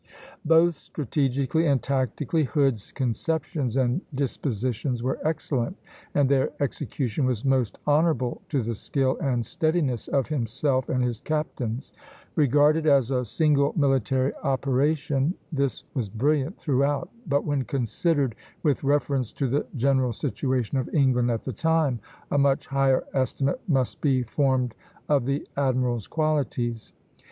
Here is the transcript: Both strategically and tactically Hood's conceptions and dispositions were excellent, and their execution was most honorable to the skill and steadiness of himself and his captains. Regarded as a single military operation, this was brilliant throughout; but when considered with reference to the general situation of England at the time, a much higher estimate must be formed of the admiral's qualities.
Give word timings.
Both 0.45 0.77
strategically 0.79 1.67
and 1.67 1.79
tactically 1.79 2.45
Hood's 2.45 2.91
conceptions 2.91 3.77
and 3.77 4.01
dispositions 4.15 5.03
were 5.03 5.19
excellent, 5.23 5.77
and 6.15 6.27
their 6.27 6.49
execution 6.59 7.25
was 7.27 7.45
most 7.45 7.77
honorable 7.85 8.41
to 8.49 8.63
the 8.63 8.73
skill 8.73 9.15
and 9.21 9.45
steadiness 9.45 10.07
of 10.07 10.25
himself 10.25 10.89
and 10.89 11.03
his 11.03 11.19
captains. 11.19 11.93
Regarded 12.35 12.87
as 12.87 13.11
a 13.11 13.23
single 13.23 13.73
military 13.77 14.33
operation, 14.37 15.35
this 15.51 15.83
was 15.93 16.09
brilliant 16.09 16.57
throughout; 16.57 17.11
but 17.27 17.45
when 17.45 17.61
considered 17.63 18.33
with 18.63 18.83
reference 18.83 19.31
to 19.33 19.47
the 19.47 19.67
general 19.75 20.13
situation 20.13 20.79
of 20.79 20.91
England 20.95 21.29
at 21.29 21.43
the 21.43 21.53
time, 21.53 21.99
a 22.31 22.39
much 22.39 22.65
higher 22.65 23.03
estimate 23.13 23.61
must 23.67 24.01
be 24.01 24.23
formed 24.23 24.73
of 25.07 25.25
the 25.25 25.47
admiral's 25.55 26.07
qualities. 26.07 26.91